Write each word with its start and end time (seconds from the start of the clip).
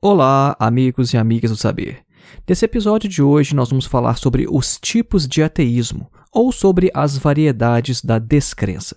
Olá, 0.00 0.54
amigos 0.60 1.12
e 1.12 1.16
amigas 1.16 1.50
do 1.50 1.56
saber. 1.56 2.04
Nesse 2.48 2.64
episódio 2.64 3.08
de 3.08 3.20
hoje, 3.20 3.52
nós 3.52 3.70
vamos 3.70 3.84
falar 3.84 4.16
sobre 4.16 4.46
os 4.48 4.78
tipos 4.78 5.26
de 5.26 5.42
ateísmo, 5.42 6.08
ou 6.32 6.52
sobre 6.52 6.88
as 6.94 7.18
variedades 7.18 8.00
da 8.00 8.20
descrença. 8.20 8.96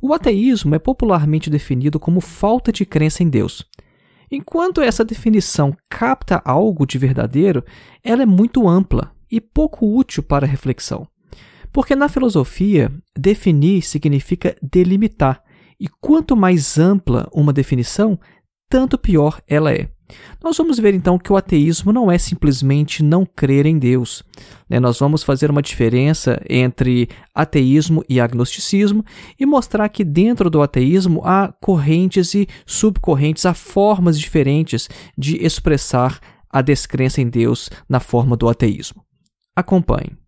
O 0.00 0.14
ateísmo 0.14 0.74
é 0.74 0.78
popularmente 0.78 1.50
definido 1.50 2.00
como 2.00 2.22
falta 2.22 2.72
de 2.72 2.86
crença 2.86 3.22
em 3.22 3.28
Deus. 3.28 3.62
Enquanto 4.30 4.80
essa 4.80 5.04
definição 5.04 5.76
capta 5.90 6.40
algo 6.46 6.86
de 6.86 6.96
verdadeiro, 6.96 7.62
ela 8.02 8.22
é 8.22 8.26
muito 8.26 8.66
ampla 8.66 9.12
e 9.30 9.38
pouco 9.38 9.86
útil 9.94 10.22
para 10.22 10.46
reflexão. 10.46 11.06
Porque 11.70 11.94
na 11.94 12.08
filosofia, 12.08 12.90
definir 13.14 13.82
significa 13.82 14.56
delimitar, 14.62 15.42
e 15.78 15.88
quanto 16.00 16.34
mais 16.34 16.78
ampla 16.78 17.28
uma 17.34 17.52
definição, 17.52 18.18
tanto 18.70 18.96
pior 18.96 19.38
ela 19.46 19.70
é. 19.70 19.90
Nós 20.42 20.56
vamos 20.56 20.78
ver 20.78 20.94
então 20.94 21.18
que 21.18 21.32
o 21.32 21.36
ateísmo 21.36 21.92
não 21.92 22.10
é 22.10 22.18
simplesmente 22.18 23.02
não 23.02 23.24
crer 23.24 23.66
em 23.66 23.78
Deus. 23.78 24.22
Né? 24.68 24.80
Nós 24.80 24.98
vamos 24.98 25.22
fazer 25.22 25.50
uma 25.50 25.62
diferença 25.62 26.40
entre 26.48 27.08
ateísmo 27.34 28.04
e 28.08 28.20
agnosticismo 28.20 29.04
e 29.38 29.46
mostrar 29.46 29.88
que 29.88 30.04
dentro 30.04 30.48
do 30.48 30.62
ateísmo 30.62 31.22
há 31.24 31.52
correntes 31.60 32.34
e 32.34 32.48
subcorrentes, 32.66 33.46
há 33.46 33.54
formas 33.54 34.18
diferentes 34.18 34.88
de 35.16 35.36
expressar 35.44 36.20
a 36.50 36.60
descrença 36.60 37.20
em 37.20 37.28
Deus 37.28 37.70
na 37.88 38.00
forma 38.00 38.36
do 38.36 38.48
ateísmo. 38.48 39.02
Acompanhe. 39.56 40.21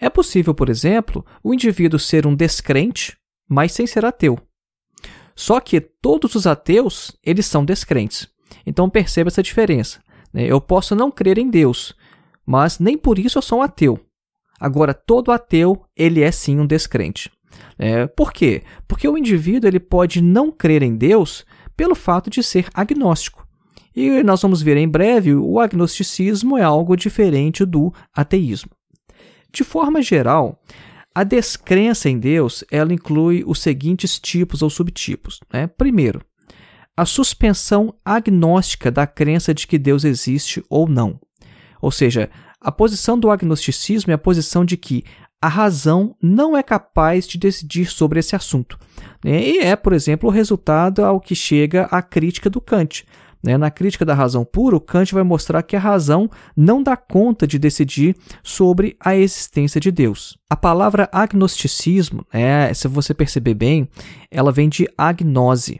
É 0.00 0.10
possível, 0.10 0.52
por 0.52 0.68
exemplo, 0.68 1.24
o 1.42 1.54
indivíduo 1.54 2.00
ser 2.00 2.26
um 2.26 2.34
descrente, 2.34 3.16
mas 3.48 3.72
sem 3.72 3.86
ser 3.86 4.04
ateu. 4.04 4.38
Só 5.36 5.60
que 5.60 5.80
todos 5.80 6.34
os 6.34 6.46
ateus, 6.48 7.16
eles 7.22 7.46
são 7.46 7.64
descrentes. 7.64 8.28
Então 8.66 8.90
perceba 8.90 9.28
essa 9.28 9.42
diferença. 9.42 10.02
Né? 10.32 10.44
Eu 10.46 10.60
posso 10.60 10.96
não 10.96 11.12
crer 11.12 11.38
em 11.38 11.48
Deus, 11.48 11.94
mas 12.44 12.80
nem 12.80 12.98
por 12.98 13.20
isso 13.20 13.38
eu 13.38 13.42
sou 13.42 13.60
um 13.60 13.62
ateu. 13.62 14.00
Agora, 14.58 14.92
todo 14.92 15.32
ateu, 15.32 15.84
ele 15.96 16.22
é 16.22 16.32
sim 16.32 16.58
um 16.58 16.66
descrente. 16.66 17.30
É, 17.78 18.06
por 18.06 18.32
quê? 18.32 18.62
Porque 18.86 19.08
o 19.08 19.16
indivíduo 19.16 19.68
ele 19.68 19.80
pode 19.80 20.20
não 20.20 20.50
crer 20.50 20.82
em 20.82 20.96
Deus 20.96 21.44
pelo 21.76 21.94
fato 21.94 22.28
de 22.28 22.42
ser 22.42 22.68
agnóstico. 22.74 23.46
E 23.94 24.22
nós 24.22 24.40
vamos 24.42 24.62
ver 24.62 24.76
em 24.76 24.88
breve, 24.88 25.34
o 25.34 25.58
agnosticismo 25.58 26.56
é 26.56 26.62
algo 26.62 26.96
diferente 26.96 27.64
do 27.64 27.92
ateísmo. 28.14 28.70
De 29.52 29.64
forma 29.64 30.00
geral, 30.00 30.62
a 31.14 31.24
descrença 31.24 32.08
em 32.08 32.18
Deus 32.18 32.62
ela 32.70 32.92
inclui 32.92 33.42
os 33.46 33.60
seguintes 33.60 34.18
tipos 34.18 34.62
ou 34.62 34.70
subtipos. 34.70 35.40
Né? 35.52 35.66
Primeiro, 35.66 36.22
a 36.96 37.04
suspensão 37.04 37.94
agnóstica 38.04 38.90
da 38.90 39.06
crença 39.06 39.52
de 39.52 39.66
que 39.66 39.78
Deus 39.78 40.04
existe 40.04 40.62
ou 40.68 40.88
não. 40.88 41.18
Ou 41.80 41.90
seja, 41.90 42.30
a 42.60 42.70
posição 42.70 43.18
do 43.18 43.30
agnosticismo 43.30 44.12
é 44.12 44.14
a 44.14 44.18
posição 44.18 44.64
de 44.64 44.76
que 44.76 45.02
a 45.42 45.48
razão 45.48 46.14
não 46.22 46.56
é 46.56 46.62
capaz 46.62 47.26
de 47.26 47.38
decidir 47.38 47.86
sobre 47.86 48.20
esse 48.20 48.36
assunto. 48.36 48.78
Né? 49.24 49.42
E 49.42 49.58
é, 49.58 49.74
por 49.74 49.92
exemplo, 49.92 50.28
o 50.28 50.32
resultado 50.32 51.04
ao 51.04 51.20
que 51.20 51.34
chega 51.34 51.84
a 51.90 52.02
crítica 52.02 52.50
do 52.50 52.60
Kant. 52.60 53.06
Né? 53.42 53.56
Na 53.56 53.70
crítica 53.70 54.04
da 54.04 54.12
razão 54.12 54.44
pura, 54.44 54.76
o 54.76 54.80
Kant 54.80 55.14
vai 55.14 55.22
mostrar 55.22 55.62
que 55.62 55.74
a 55.74 55.80
razão 55.80 56.30
não 56.54 56.82
dá 56.82 56.94
conta 56.94 57.46
de 57.46 57.58
decidir 57.58 58.14
sobre 58.42 58.96
a 59.00 59.16
existência 59.16 59.80
de 59.80 59.90
Deus. 59.90 60.36
A 60.48 60.56
palavra 60.56 61.08
agnosticismo, 61.10 62.26
né, 62.32 62.72
se 62.74 62.86
você 62.86 63.14
perceber 63.14 63.54
bem, 63.54 63.88
ela 64.30 64.52
vem 64.52 64.68
de 64.68 64.86
agnose. 64.96 65.78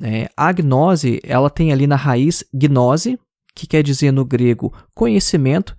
É, 0.00 0.30
agnose, 0.34 1.20
ela 1.22 1.50
tem 1.50 1.70
ali 1.70 1.86
na 1.86 1.96
raiz 1.96 2.42
gnose, 2.52 3.18
que 3.54 3.66
quer 3.66 3.82
dizer 3.82 4.10
no 4.10 4.24
grego 4.24 4.72
conhecimento, 4.94 5.76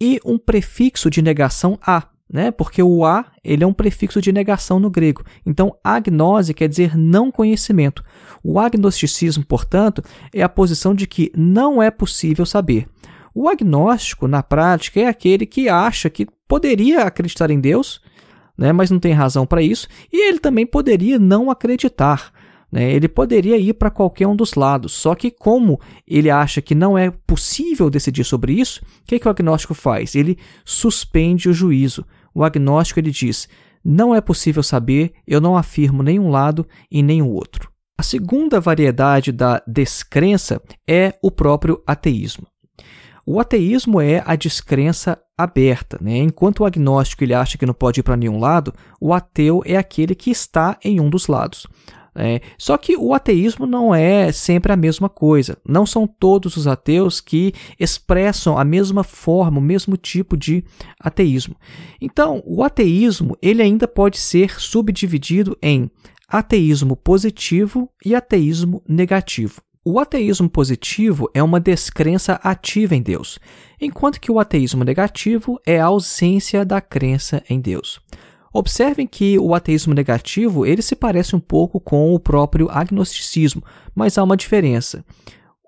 e 0.00 0.20
um 0.24 0.38
prefixo 0.38 1.10
de 1.10 1.20
negação 1.20 1.76
a, 1.84 2.06
né? 2.30 2.50
Porque 2.50 2.82
o 2.82 3.04
a 3.04 3.24
ele 3.42 3.64
é 3.64 3.66
um 3.66 3.72
prefixo 3.72 4.20
de 4.20 4.32
negação 4.32 4.78
no 4.78 4.90
grego. 4.90 5.24
Então, 5.46 5.74
agnose 5.82 6.52
quer 6.52 6.68
dizer 6.68 6.96
não 6.96 7.30
conhecimento. 7.30 8.04
O 8.44 8.58
agnosticismo, 8.58 9.44
portanto, 9.44 10.02
é 10.32 10.42
a 10.42 10.48
posição 10.48 10.94
de 10.94 11.06
que 11.06 11.32
não 11.34 11.82
é 11.82 11.90
possível 11.90 12.44
saber. 12.44 12.86
O 13.34 13.48
agnóstico, 13.48 14.28
na 14.28 14.42
prática, 14.42 15.00
é 15.00 15.06
aquele 15.06 15.46
que 15.46 15.68
acha 15.68 16.10
que 16.10 16.26
poderia 16.46 17.02
acreditar 17.02 17.50
em 17.50 17.60
Deus, 17.60 18.00
né, 18.56 18.72
mas 18.72 18.90
não 18.90 18.98
tem 18.98 19.12
razão 19.12 19.46
para 19.46 19.62
isso, 19.62 19.86
e 20.12 20.28
ele 20.28 20.38
também 20.38 20.66
poderia 20.66 21.18
não 21.18 21.50
acreditar. 21.50 22.32
Né? 22.70 22.92
Ele 22.92 23.08
poderia 23.08 23.56
ir 23.56 23.74
para 23.74 23.90
qualquer 23.90 24.26
um 24.26 24.36
dos 24.36 24.54
lados, 24.54 24.92
só 24.92 25.14
que, 25.14 25.30
como 25.30 25.80
ele 26.06 26.30
acha 26.30 26.60
que 26.60 26.74
não 26.74 26.98
é 26.98 27.10
possível 27.10 27.88
decidir 27.88 28.24
sobre 28.24 28.52
isso, 28.52 28.82
o 28.82 29.06
que, 29.06 29.18
que 29.18 29.28
o 29.28 29.30
agnóstico 29.30 29.74
faz? 29.74 30.14
Ele 30.14 30.36
suspende 30.64 31.48
o 31.48 31.52
juízo 31.52 32.04
o 32.38 32.44
agnóstico 32.44 33.00
ele 33.00 33.10
diz: 33.10 33.48
não 33.84 34.14
é 34.14 34.20
possível 34.20 34.62
saber, 34.62 35.12
eu 35.26 35.40
não 35.40 35.56
afirmo 35.56 36.04
nenhum 36.04 36.30
lado 36.30 36.64
e 36.88 37.02
nem 37.02 37.20
o 37.20 37.28
outro. 37.28 37.68
A 37.98 38.02
segunda 38.04 38.60
variedade 38.60 39.32
da 39.32 39.60
descrença 39.66 40.62
é 40.88 41.14
o 41.20 41.32
próprio 41.32 41.82
ateísmo. 41.84 42.46
O 43.26 43.40
ateísmo 43.40 44.00
é 44.00 44.22
a 44.24 44.36
descrença 44.36 45.18
aberta. 45.36 45.98
Né? 46.00 46.18
Enquanto 46.18 46.60
o 46.60 46.64
agnóstico 46.64 47.24
ele 47.24 47.34
acha 47.34 47.58
que 47.58 47.66
não 47.66 47.74
pode 47.74 47.98
ir 47.98 48.02
para 48.04 48.16
nenhum 48.16 48.38
lado, 48.38 48.72
o 49.00 49.12
ateu 49.12 49.60
é 49.66 49.76
aquele 49.76 50.14
que 50.14 50.30
está 50.30 50.78
em 50.84 51.00
um 51.00 51.10
dos 51.10 51.26
lados. 51.26 51.66
É, 52.20 52.40
só 52.58 52.76
que 52.76 52.96
o 52.96 53.14
ateísmo 53.14 53.64
não 53.64 53.94
é 53.94 54.32
sempre 54.32 54.72
a 54.72 54.76
mesma 54.76 55.08
coisa. 55.08 55.56
Não 55.64 55.86
são 55.86 56.04
todos 56.04 56.56
os 56.56 56.66
ateus 56.66 57.20
que 57.20 57.54
expressam 57.78 58.58
a 58.58 58.64
mesma 58.64 59.04
forma, 59.04 59.60
o 59.60 59.62
mesmo 59.62 59.96
tipo 59.96 60.36
de 60.36 60.64
ateísmo. 60.98 61.54
Então, 62.00 62.42
o 62.44 62.64
ateísmo 62.64 63.38
ele 63.40 63.62
ainda 63.62 63.86
pode 63.86 64.18
ser 64.18 64.60
subdividido 64.60 65.56
em 65.62 65.88
ateísmo 66.28 66.96
positivo 66.96 67.88
e 68.04 68.16
ateísmo 68.16 68.82
negativo. 68.88 69.62
O 69.84 70.00
ateísmo 70.00 70.50
positivo 70.50 71.30
é 71.32 71.40
uma 71.40 71.60
descrença 71.60 72.34
ativa 72.42 72.96
em 72.96 73.00
Deus, 73.00 73.38
enquanto 73.80 74.20
que 74.20 74.30
o 74.30 74.40
ateísmo 74.40 74.82
negativo 74.82 75.58
é 75.64 75.80
a 75.80 75.86
ausência 75.86 76.64
da 76.64 76.80
crença 76.80 77.44
em 77.48 77.60
Deus. 77.60 78.00
Observem 78.52 79.06
que 79.06 79.38
o 79.38 79.54
ateísmo 79.54 79.94
negativo 79.94 80.64
ele 80.64 80.82
se 80.82 80.96
parece 80.96 81.36
um 81.36 81.40
pouco 81.40 81.78
com 81.78 82.14
o 82.14 82.20
próprio 82.20 82.68
agnosticismo, 82.70 83.62
mas 83.94 84.16
há 84.16 84.24
uma 84.24 84.36
diferença. 84.36 85.04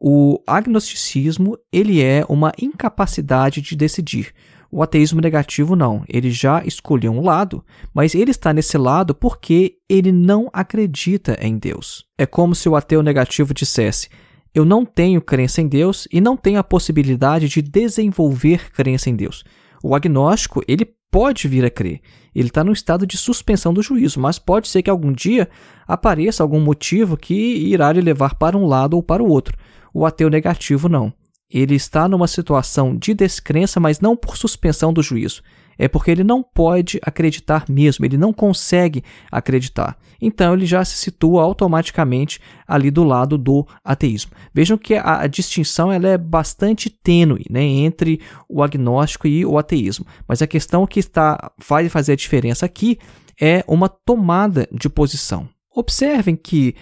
O 0.00 0.42
agnosticismo 0.46 1.58
ele 1.70 2.02
é 2.02 2.24
uma 2.28 2.52
incapacidade 2.58 3.60
de 3.60 3.76
decidir. 3.76 4.32
O 4.72 4.82
ateísmo 4.82 5.20
negativo 5.20 5.74
não, 5.74 6.04
ele 6.08 6.30
já 6.30 6.64
escolheu 6.64 7.12
um 7.12 7.22
lado, 7.22 7.62
mas 7.92 8.14
ele 8.14 8.30
está 8.30 8.52
nesse 8.52 8.78
lado 8.78 9.14
porque 9.14 9.74
ele 9.88 10.12
não 10.12 10.48
acredita 10.52 11.36
em 11.40 11.58
Deus. 11.58 12.06
É 12.16 12.24
como 12.24 12.54
se 12.54 12.68
o 12.68 12.76
ateu 12.76 13.02
negativo 13.02 13.52
dissesse: 13.52 14.08
Eu 14.54 14.64
não 14.64 14.86
tenho 14.86 15.20
crença 15.20 15.60
em 15.60 15.66
Deus 15.66 16.06
e 16.10 16.20
não 16.20 16.36
tenho 16.36 16.60
a 16.60 16.64
possibilidade 16.64 17.48
de 17.48 17.60
desenvolver 17.60 18.70
crença 18.72 19.10
em 19.10 19.16
Deus. 19.16 19.44
O 19.82 19.94
agnóstico, 19.94 20.62
ele 20.68 20.88
pode 21.10 21.48
vir 21.48 21.64
a 21.64 21.70
crer. 21.70 22.00
Ele 22.34 22.48
está 22.48 22.62
no 22.62 22.72
estado 22.72 23.06
de 23.06 23.16
suspensão 23.16 23.72
do 23.72 23.82
juízo, 23.82 24.20
mas 24.20 24.38
pode 24.38 24.68
ser 24.68 24.82
que 24.82 24.90
algum 24.90 25.12
dia 25.12 25.48
apareça 25.86 26.42
algum 26.42 26.60
motivo 26.60 27.16
que 27.16 27.34
irá 27.34 27.92
lhe 27.92 28.00
levar 28.00 28.34
para 28.34 28.56
um 28.56 28.66
lado 28.66 28.94
ou 28.94 29.02
para 29.02 29.22
o 29.22 29.28
outro. 29.28 29.56
O 29.92 30.06
ateu 30.06 30.30
negativo 30.30 30.88
não. 30.88 31.12
Ele 31.50 31.74
está 31.74 32.08
numa 32.08 32.28
situação 32.28 32.96
de 32.96 33.12
descrença, 33.12 33.80
mas 33.80 33.98
não 33.98 34.16
por 34.16 34.36
suspensão 34.36 34.92
do 34.92 35.02
juízo. 35.02 35.42
É 35.82 35.88
porque 35.88 36.10
ele 36.10 36.22
não 36.22 36.42
pode 36.42 37.00
acreditar 37.02 37.64
mesmo, 37.66 38.04
ele 38.04 38.18
não 38.18 38.34
consegue 38.34 39.02
acreditar. 39.32 39.96
Então 40.20 40.52
ele 40.52 40.66
já 40.66 40.84
se 40.84 40.94
situa 40.94 41.42
automaticamente 41.42 42.38
ali 42.68 42.90
do 42.90 43.02
lado 43.02 43.38
do 43.38 43.66
ateísmo. 43.82 44.32
Vejam 44.52 44.76
que 44.76 44.94
a, 44.94 45.22
a 45.22 45.26
distinção 45.26 45.90
ela 45.90 46.06
é 46.06 46.18
bastante 46.18 46.90
tênue 46.90 47.46
né, 47.48 47.62
entre 47.62 48.20
o 48.46 48.62
agnóstico 48.62 49.26
e 49.26 49.46
o 49.46 49.56
ateísmo. 49.56 50.04
Mas 50.28 50.42
a 50.42 50.46
questão 50.46 50.86
que 50.86 51.00
está, 51.00 51.50
vai 51.66 51.88
fazer 51.88 52.12
a 52.12 52.16
diferença 52.16 52.66
aqui 52.66 52.98
é 53.40 53.64
uma 53.66 53.88
tomada 53.88 54.68
de 54.70 54.90
posição. 54.90 55.48
Observem 55.74 56.36
que 56.36 56.74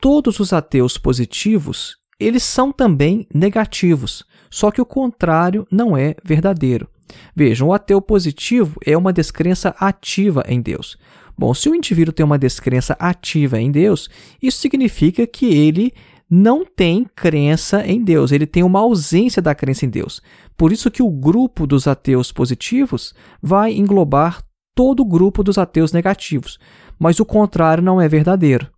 todos 0.00 0.38
os 0.38 0.52
ateus 0.52 0.96
positivos 0.96 1.96
eles 2.20 2.44
são 2.44 2.70
também 2.70 3.26
negativos, 3.34 4.24
só 4.48 4.70
que 4.70 4.80
o 4.80 4.86
contrário 4.86 5.66
não 5.68 5.96
é 5.96 6.14
verdadeiro. 6.24 6.88
Vejam, 7.34 7.68
o 7.68 7.72
ateu 7.72 8.00
positivo 8.00 8.78
é 8.84 8.96
uma 8.96 9.12
descrença 9.12 9.74
ativa 9.78 10.42
em 10.48 10.60
Deus. 10.60 10.96
Bom, 11.38 11.52
se 11.52 11.68
o 11.68 11.74
indivíduo 11.74 12.12
tem 12.12 12.24
uma 12.24 12.38
descrença 12.38 12.96
ativa 12.98 13.60
em 13.60 13.70
Deus, 13.70 14.08
isso 14.42 14.58
significa 14.58 15.26
que 15.26 15.46
ele 15.46 15.92
não 16.28 16.64
tem 16.64 17.06
crença 17.14 17.86
em 17.86 18.02
Deus, 18.02 18.32
ele 18.32 18.46
tem 18.46 18.62
uma 18.62 18.80
ausência 18.80 19.40
da 19.40 19.54
crença 19.54 19.84
em 19.84 19.88
Deus. 19.88 20.20
Por 20.56 20.72
isso 20.72 20.90
que 20.90 21.02
o 21.02 21.10
grupo 21.10 21.66
dos 21.66 21.86
ateus 21.86 22.32
positivos 22.32 23.14
vai 23.40 23.72
englobar 23.72 24.42
todo 24.74 25.00
o 25.00 25.04
grupo 25.04 25.44
dos 25.44 25.56
ateus 25.56 25.92
negativos. 25.92 26.58
Mas 26.98 27.20
o 27.20 27.24
contrário 27.24 27.82
não 27.82 28.00
é 28.00 28.08
verdadeiro. 28.08 28.68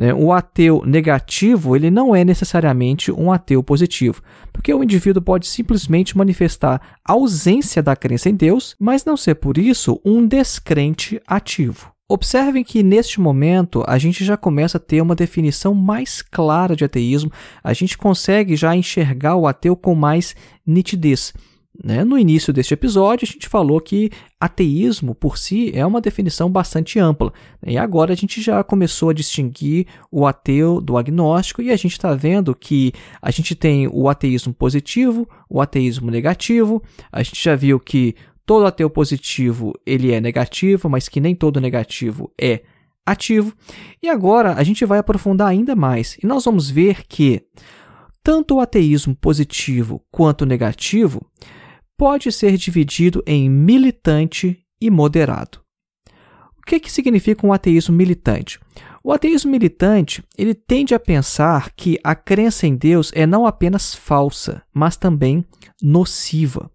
Né? 0.00 0.14
O 0.14 0.32
ateu 0.32 0.82
negativo 0.86 1.76
ele 1.76 1.90
não 1.90 2.16
é 2.16 2.24
necessariamente 2.24 3.12
um 3.12 3.30
ateu 3.30 3.62
positivo, 3.62 4.22
porque 4.50 4.72
o 4.72 4.82
indivíduo 4.82 5.20
pode 5.20 5.46
simplesmente 5.46 6.16
manifestar 6.16 6.80
ausência 7.04 7.82
da 7.82 7.94
crença 7.94 8.30
em 8.30 8.34
Deus, 8.34 8.74
mas 8.80 9.04
não 9.04 9.14
ser 9.14 9.34
por 9.34 9.58
isso 9.58 10.00
um 10.02 10.26
descrente 10.26 11.20
ativo. 11.26 11.92
Observem 12.08 12.64
que 12.64 12.82
neste 12.82 13.20
momento 13.20 13.84
a 13.86 13.98
gente 13.98 14.24
já 14.24 14.38
começa 14.38 14.78
a 14.78 14.80
ter 14.80 15.02
uma 15.02 15.14
definição 15.14 15.74
mais 15.74 16.22
clara 16.22 16.74
de 16.74 16.82
ateísmo, 16.82 17.30
a 17.62 17.74
gente 17.74 17.98
consegue 17.98 18.56
já 18.56 18.74
enxergar 18.74 19.36
o 19.36 19.46
ateu 19.46 19.76
com 19.76 19.94
mais 19.94 20.34
nitidez. 20.66 21.34
Né? 21.82 22.04
No 22.04 22.18
início 22.18 22.52
deste 22.52 22.74
episódio, 22.74 23.26
a 23.26 23.32
gente 23.32 23.48
falou 23.48 23.80
que 23.80 24.10
ateísmo 24.38 25.14
por 25.14 25.38
si 25.38 25.70
é 25.74 25.84
uma 25.86 26.00
definição 26.00 26.50
bastante 26.50 26.98
ampla. 26.98 27.32
E 27.64 27.78
agora 27.78 28.12
a 28.12 28.16
gente 28.16 28.42
já 28.42 28.62
começou 28.62 29.10
a 29.10 29.14
distinguir 29.14 29.86
o 30.10 30.26
ateu 30.26 30.80
do 30.80 30.98
agnóstico 30.98 31.62
e 31.62 31.70
a 31.70 31.76
gente 31.76 31.92
está 31.92 32.14
vendo 32.14 32.54
que 32.54 32.92
a 33.22 33.30
gente 33.30 33.54
tem 33.54 33.88
o 33.88 34.08
ateísmo 34.08 34.52
positivo, 34.52 35.28
o 35.48 35.60
ateísmo 35.60 36.10
negativo. 36.10 36.82
A 37.10 37.22
gente 37.22 37.42
já 37.42 37.54
viu 37.54 37.78
que 37.78 38.14
todo 38.44 38.66
ateu 38.66 38.90
positivo 38.90 39.72
ele 39.86 40.12
é 40.12 40.20
negativo, 40.20 40.88
mas 40.88 41.08
que 41.08 41.20
nem 41.20 41.34
todo 41.34 41.60
negativo 41.60 42.30
é 42.38 42.62
ativo. 43.06 43.54
E 44.02 44.08
agora 44.08 44.54
a 44.54 44.62
gente 44.62 44.84
vai 44.84 44.98
aprofundar 44.98 45.48
ainda 45.48 45.74
mais 45.74 46.18
e 46.22 46.26
nós 46.26 46.44
vamos 46.44 46.68
ver 46.68 47.06
que 47.06 47.42
tanto 48.22 48.56
o 48.56 48.60
ateísmo 48.60 49.14
positivo 49.14 50.02
quanto 50.10 50.42
o 50.42 50.46
negativo 50.46 51.22
pode 52.00 52.32
ser 52.32 52.56
dividido 52.56 53.22
em 53.26 53.50
militante 53.50 54.64
e 54.80 54.90
moderado. 54.90 55.60
O 56.56 56.62
que, 56.66 56.80
que 56.80 56.90
significa 56.90 57.46
um 57.46 57.52
ateísmo 57.52 57.94
militante? 57.94 58.58
O 59.04 59.12
ateísmo 59.12 59.50
militante 59.50 60.24
ele 60.38 60.54
tende 60.54 60.94
a 60.94 60.98
pensar 60.98 61.70
que 61.76 62.00
a 62.02 62.14
crença 62.14 62.66
em 62.66 62.74
Deus 62.74 63.12
é 63.14 63.26
não 63.26 63.46
apenas 63.46 63.94
falsa, 63.94 64.62
mas 64.72 64.96
também 64.96 65.44
nociva. 65.82 66.70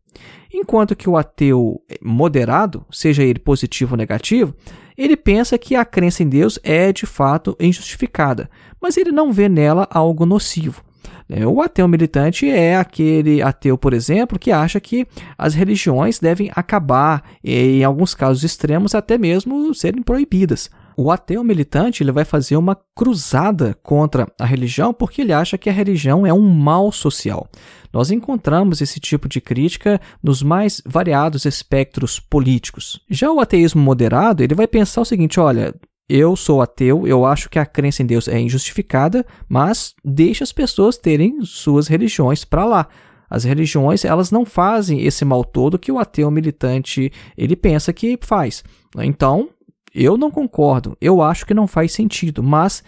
Enquanto 0.53 0.95
que 0.95 1.09
o 1.09 1.17
ateu 1.17 1.81
moderado, 2.03 2.85
seja 2.91 3.23
ele 3.23 3.39
positivo 3.39 3.93
ou 3.93 3.97
negativo, 3.97 4.53
ele 4.95 5.17
pensa 5.17 5.57
que 5.57 5.75
a 5.75 5.83
crença 5.83 6.21
em 6.21 6.29
Deus 6.29 6.59
é 6.61 6.93
de 6.93 7.07
fato 7.07 7.57
injustificada, 7.59 8.47
mas 8.79 8.95
ele 8.95 9.11
não 9.11 9.33
vê 9.33 9.49
nela 9.49 9.87
algo 9.89 10.23
nocivo. 10.23 10.84
Né? 11.27 11.45
O 11.45 11.61
ateu 11.61 11.87
militante 11.87 12.49
é 12.49 12.77
aquele 12.77 13.41
ateu, 13.41 13.77
por 13.77 13.93
exemplo, 13.93 14.39
que 14.39 14.51
acha 14.51 14.79
que 14.79 15.07
as 15.37 15.53
religiões 15.53 16.19
devem 16.19 16.51
acabar 16.55 17.23
e, 17.43 17.79
em 17.79 17.83
alguns 17.83 18.13
casos 18.13 18.43
extremos, 18.43 18.95
até 18.95 19.17
mesmo 19.17 19.73
serem 19.73 20.01
proibidas. 20.01 20.69
O 20.97 21.11
ateu 21.11 21.43
militante 21.43 22.01
ele 22.01 22.11
vai 22.11 22.23
fazer 22.23 22.55
uma 22.55 22.77
cruzada 22.95 23.77
contra 23.83 24.31
a 24.39 24.45
religião 24.45 24.93
porque 24.93 25.21
ele 25.21 25.33
acha 25.33 25.57
que 25.57 25.69
a 25.69 25.73
religião 25.73 26.25
é 26.25 26.33
um 26.33 26.49
mal 26.49 26.89
social. 26.89 27.49
Nós 27.91 28.11
encontramos 28.11 28.79
esse 28.79 28.99
tipo 28.99 29.27
de 29.27 29.41
crítica 29.41 29.99
nos 30.23 30.41
mais 30.41 30.81
variados 30.85 31.43
espectros 31.43 32.17
políticos. 32.17 33.01
Já 33.09 33.29
o 33.29 33.41
ateísmo 33.41 33.81
moderado 33.81 34.41
ele 34.41 34.55
vai 34.55 34.67
pensar 34.67 35.01
o 35.01 35.05
seguinte: 35.05 35.37
olha, 35.37 35.75
eu 36.07 36.35
sou 36.35 36.61
ateu, 36.61 37.07
eu 37.07 37.25
acho 37.25 37.49
que 37.49 37.57
a 37.57 37.65
crença 37.65 38.03
em 38.03 38.05
Deus 38.05 38.27
é 38.27 38.39
injustificada, 38.39 39.25
mas 39.49 39.95
deixa 40.03 40.43
as 40.43 40.51
pessoas 40.51 40.97
terem 40.97 41.43
suas 41.43 41.87
religiões 41.87 42.45
para 42.45 42.63
lá. 42.63 42.87
As 43.27 43.43
religiões, 43.43 44.05
elas 44.05 44.29
não 44.29 44.45
fazem 44.45 45.03
esse 45.03 45.25
mal 45.25 45.43
todo 45.43 45.79
que 45.79 45.91
o 45.91 45.97
ateu 45.97 46.29
militante, 46.29 47.11
ele 47.35 47.55
pensa 47.55 47.91
que 47.91 48.19
faz. 48.21 48.63
Então, 48.99 49.49
eu 49.93 50.15
não 50.15 50.29
concordo. 50.29 50.95
Eu 51.01 51.23
acho 51.23 51.45
que 51.45 51.53
não 51.53 51.67
faz 51.67 51.91
sentido, 51.91 52.43
mas 52.43 52.83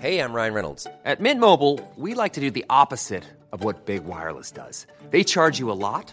Hey, 0.00 0.18
I'm 0.18 0.34
Ryan 0.34 0.52
Reynolds. 0.52 0.86
At 1.04 1.20
Mint 1.20 1.40
Mobile, 1.40 1.80
we 1.96 2.14
like 2.14 2.34
to 2.34 2.40
do 2.40 2.50
the 2.50 2.64
opposite 2.68 3.24
of 3.52 3.64
what 3.64 3.86
Big 3.86 4.04
Wireless 4.04 4.52
does. 4.52 4.86
They 5.10 5.24
charge 5.24 5.58
you 5.58 5.70
a 5.70 5.72
lot 5.72 6.12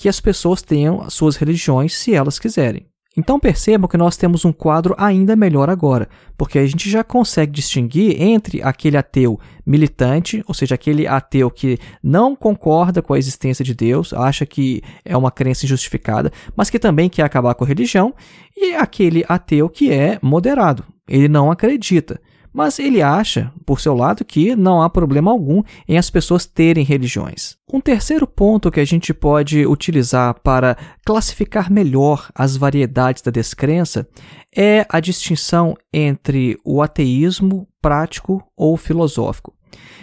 Que 0.00 0.08
as 0.08 0.18
pessoas 0.18 0.62
tenham 0.62 1.02
as 1.02 1.12
suas 1.12 1.36
religiões 1.36 1.92
se 1.92 2.14
elas 2.14 2.38
quiserem. 2.38 2.86
Então 3.14 3.38
percebam 3.38 3.86
que 3.86 3.98
nós 3.98 4.16
temos 4.16 4.46
um 4.46 4.52
quadro 4.52 4.94
ainda 4.96 5.36
melhor 5.36 5.68
agora, 5.68 6.08
porque 6.38 6.58
a 6.58 6.66
gente 6.66 6.88
já 6.88 7.04
consegue 7.04 7.52
distinguir 7.52 8.18
entre 8.18 8.62
aquele 8.62 8.96
ateu 8.96 9.38
militante, 9.66 10.42
ou 10.48 10.54
seja, 10.54 10.74
aquele 10.74 11.06
ateu 11.06 11.50
que 11.50 11.76
não 12.02 12.34
concorda 12.34 13.02
com 13.02 13.12
a 13.12 13.18
existência 13.18 13.62
de 13.62 13.74
Deus, 13.74 14.14
acha 14.14 14.46
que 14.46 14.80
é 15.04 15.14
uma 15.14 15.30
crença 15.30 15.66
injustificada, 15.66 16.32
mas 16.56 16.70
que 16.70 16.78
também 16.78 17.10
quer 17.10 17.24
acabar 17.24 17.54
com 17.54 17.64
a 17.64 17.68
religião, 17.68 18.14
e 18.56 18.74
aquele 18.74 19.22
ateu 19.28 19.68
que 19.68 19.92
é 19.92 20.18
moderado, 20.22 20.82
ele 21.06 21.28
não 21.28 21.50
acredita. 21.50 22.18
Mas 22.52 22.78
ele 22.78 23.00
acha, 23.00 23.52
por 23.64 23.80
seu 23.80 23.94
lado, 23.94 24.24
que 24.24 24.56
não 24.56 24.82
há 24.82 24.90
problema 24.90 25.30
algum 25.30 25.62
em 25.88 25.96
as 25.96 26.10
pessoas 26.10 26.46
terem 26.46 26.84
religiões. 26.84 27.56
Um 27.72 27.80
terceiro 27.80 28.26
ponto 28.26 28.70
que 28.70 28.80
a 28.80 28.84
gente 28.84 29.14
pode 29.14 29.64
utilizar 29.64 30.34
para 30.40 30.76
classificar 31.04 31.70
melhor 31.70 32.28
as 32.34 32.56
variedades 32.56 33.22
da 33.22 33.30
descrença 33.30 34.06
é 34.54 34.84
a 34.88 34.98
distinção 34.98 35.76
entre 35.92 36.58
o 36.64 36.82
ateísmo 36.82 37.68
prático 37.80 38.42
ou 38.56 38.76
filosófico. 38.76 39.54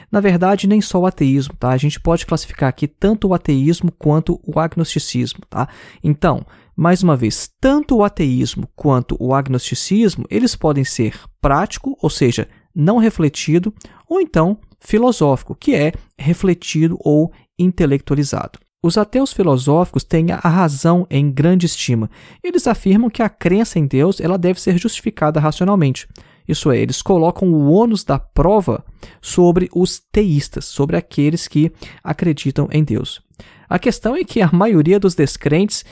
Na 0.10 0.22
verdade, 0.22 0.68
nem 0.68 0.80
só 0.80 1.00
o 1.00 1.06
ateísmo, 1.06 1.54
tá? 1.60 1.70
A 1.72 1.78
gente 1.78 2.00
pode 2.00 2.26
classificar 2.26 2.70
aqui 2.70 2.88
tanto 2.88 3.28
o 3.28 3.34
ateísmo 3.34 3.92
quanto 3.92 4.40
o 4.46 4.58
agnosticismo, 4.58 5.42
tá? 5.50 5.68
Então, 6.02 6.46
mais 6.78 7.02
uma 7.02 7.18
vez, 7.18 7.50
tanto 7.60 7.96
o 7.96 8.04
ateísmo 8.04 8.70
quanto 8.76 9.18
o 9.20 9.34
agnosticismo, 9.34 10.26
eles 10.30 10.56
podem 10.56 10.84
ser 10.84 11.20
prático, 11.42 11.98
ou 12.00 12.10
seja, 12.10 12.48
não 12.74 13.00
refletido, 13.00 13.74
ou 14.08 14.22
então 14.22 14.60
filosófico, 14.80 15.56
que 15.56 15.74
é 15.74 15.92
refletido 16.16 16.96
ou 17.00 17.34
intelectualizado. 17.58 18.60
Os 18.84 18.96
ateus 18.96 19.34
filosóficos 19.34 20.04
têm 20.04 20.28
a 20.32 20.38
razão 20.38 21.08
em 21.10 21.32
grande 21.32 21.66
estima. 21.66 22.12
Eles 22.44 22.68
afirmam 22.68 23.10
que 23.10 23.24
a 23.24 23.30
crença 23.30 23.80
em 23.80 23.88
Deus 23.88 24.20
ela 24.20 24.38
deve 24.38 24.62
ser 24.62 24.78
justificada 24.78 25.40
racionalmente. 25.40 26.08
Isso 26.48 26.72
é, 26.72 26.78
eles 26.78 27.02
colocam 27.02 27.52
o 27.52 27.72
ônus 27.72 28.04
da 28.04 28.20
prova 28.20 28.86
sobre 29.20 29.68
os 29.74 30.00
teístas, 30.12 30.66
sobre 30.66 30.96
aqueles 30.96 31.48
que 31.48 31.72
acreditam 32.04 32.70
em 32.72 32.84
Deus. 32.84 33.20
A 33.68 33.78
questão 33.80 34.16
é 34.16 34.24
que 34.24 34.42
a 34.42 34.52
maioria 34.52 35.00
dos 35.00 35.16
descrentes 35.16 35.84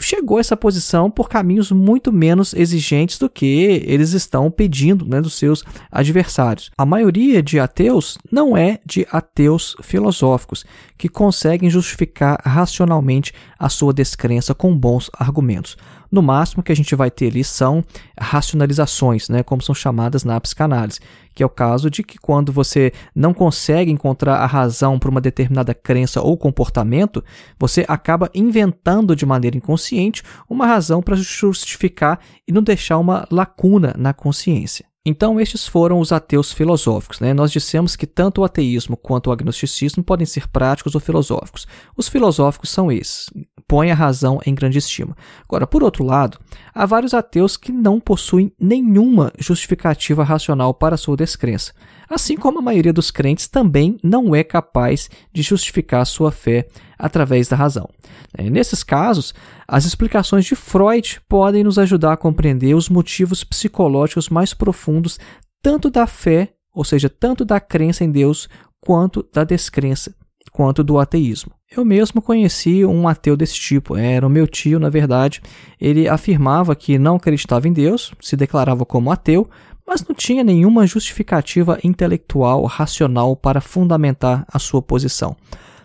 chegou 0.00 0.38
a 0.38 0.40
essa 0.40 0.56
posição 0.56 1.10
por 1.10 1.28
caminhos 1.28 1.70
muito 1.70 2.12
menos 2.12 2.54
exigentes 2.54 3.18
do 3.18 3.28
que 3.28 3.82
eles 3.86 4.12
estão 4.12 4.50
pedindo 4.50 5.04
né, 5.06 5.20
dos 5.20 5.34
seus 5.34 5.62
adversários. 5.90 6.70
A 6.76 6.86
maioria 6.86 7.42
de 7.42 7.60
ateus 7.60 8.18
não 8.30 8.56
é 8.56 8.80
de 8.84 9.06
ateus 9.10 9.76
filosóficos, 9.82 10.64
que 10.96 11.08
conseguem 11.08 11.70
justificar 11.70 12.40
racionalmente 12.44 13.32
a 13.58 13.68
sua 13.68 13.92
descrença 13.92 14.54
com 14.54 14.76
bons 14.76 15.10
argumentos. 15.18 15.76
No 16.10 16.22
máximo 16.22 16.62
que 16.62 16.72
a 16.72 16.76
gente 16.76 16.94
vai 16.96 17.10
ter 17.10 17.28
ali 17.28 17.44
são 17.44 17.84
racionalizações, 18.18 19.28
né, 19.28 19.42
como 19.42 19.62
são 19.62 19.74
chamadas 19.74 20.24
na 20.24 20.40
psicanálise, 20.40 20.98
que 21.34 21.42
é 21.42 21.46
o 21.46 21.50
caso 21.50 21.90
de 21.90 22.02
que 22.02 22.18
quando 22.18 22.52
você 22.52 22.92
não 23.14 23.32
consegue 23.32 23.90
encontrar 23.90 24.36
a 24.36 24.46
razão 24.46 24.98
para 24.98 25.10
uma 25.10 25.20
determinada 25.20 25.74
crença 25.74 26.20
ou 26.20 26.36
comportamento, 26.36 27.24
você 27.58 27.84
acaba 27.88 28.30
inventando 28.34 29.14
de 29.16 29.26
maneira 29.26 29.56
inconsciente 29.56 30.22
uma 30.48 30.66
razão 30.66 31.02
para 31.02 31.16
justificar 31.16 32.20
e 32.46 32.52
não 32.52 32.62
deixar 32.62 32.98
uma 32.98 33.26
lacuna 33.30 33.94
na 33.96 34.12
consciência. 34.12 34.90
Então, 35.04 35.40
estes 35.40 35.66
foram 35.66 35.98
os 35.98 36.12
ateus 36.12 36.52
filosóficos. 36.52 37.20
Né? 37.20 37.32
Nós 37.32 37.50
dissemos 37.50 37.96
que 37.96 38.06
tanto 38.06 38.42
o 38.42 38.44
ateísmo 38.44 38.98
quanto 38.98 39.28
o 39.28 39.32
agnosticismo 39.32 40.04
podem 40.04 40.26
ser 40.26 40.46
práticos 40.48 40.94
ou 40.94 41.00
filosóficos. 41.00 41.66
Os 41.96 42.06
filosóficos 42.06 42.68
são 42.68 42.92
esses: 42.92 43.30
põem 43.70 43.92
a 43.92 43.94
razão 43.94 44.40
em 44.44 44.52
grande 44.52 44.78
estima. 44.78 45.16
Agora, 45.44 45.64
por 45.64 45.84
outro 45.84 46.02
lado, 46.02 46.40
há 46.74 46.84
vários 46.84 47.14
ateus 47.14 47.56
que 47.56 47.70
não 47.70 48.00
possuem 48.00 48.52
nenhuma 48.58 49.32
justificativa 49.38 50.24
racional 50.24 50.74
para 50.74 50.96
sua 50.96 51.16
descrença, 51.16 51.72
assim 52.08 52.36
como 52.36 52.58
a 52.58 52.62
maioria 52.62 52.92
dos 52.92 53.12
crentes 53.12 53.46
também 53.46 53.96
não 54.02 54.34
é 54.34 54.42
capaz 54.42 55.08
de 55.32 55.42
justificar 55.42 56.04
sua 56.04 56.32
fé 56.32 56.66
através 56.98 57.46
da 57.46 57.54
razão. 57.54 57.88
É, 58.36 58.50
nesses 58.50 58.82
casos, 58.82 59.32
as 59.68 59.84
explicações 59.84 60.44
de 60.44 60.56
Freud 60.56 61.20
podem 61.28 61.62
nos 61.62 61.78
ajudar 61.78 62.14
a 62.14 62.16
compreender 62.16 62.74
os 62.74 62.88
motivos 62.88 63.44
psicológicos 63.44 64.28
mais 64.28 64.52
profundos 64.52 65.20
tanto 65.62 65.88
da 65.88 66.08
fé, 66.08 66.54
ou 66.74 66.82
seja, 66.82 67.08
tanto 67.08 67.44
da 67.44 67.60
crença 67.60 68.02
em 68.02 68.10
Deus, 68.10 68.48
quanto 68.80 69.24
da 69.32 69.44
descrença, 69.44 70.12
quanto 70.52 70.82
do 70.82 70.98
ateísmo. 70.98 71.52
Eu 71.70 71.84
mesmo 71.84 72.20
conheci 72.20 72.84
um 72.84 73.06
ateu 73.06 73.36
desse 73.36 73.54
tipo, 73.54 73.96
era 73.96 74.26
o 74.26 74.30
meu 74.30 74.46
tio, 74.46 74.80
na 74.80 74.88
verdade. 74.88 75.40
Ele 75.80 76.08
afirmava 76.08 76.74
que 76.74 76.98
não 76.98 77.16
acreditava 77.16 77.68
em 77.68 77.72
Deus, 77.72 78.12
se 78.20 78.36
declarava 78.36 78.84
como 78.84 79.12
ateu, 79.12 79.48
mas 79.86 80.04
não 80.06 80.14
tinha 80.14 80.44
nenhuma 80.44 80.86
justificativa 80.86 81.78
intelectual, 81.82 82.64
racional 82.64 83.36
para 83.36 83.60
fundamentar 83.60 84.44
a 84.52 84.58
sua 84.58 84.82
posição. 84.82 85.36